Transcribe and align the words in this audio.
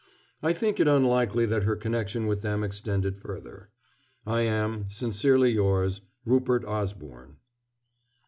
I 0.41 0.51
think 0.51 0.79
it 0.79 0.87
unlikely 0.87 1.45
that 1.45 1.61
her 1.61 1.75
connection 1.75 2.25
with 2.25 2.41
them 2.41 2.63
extended 2.63 3.19
further. 3.19 3.69
I 4.25 4.41
am, 4.41 4.89
Sincerely 4.89 5.51
yours, 5.51 6.01
RUPERT 6.25 6.65
OSBORNE. 6.65 7.37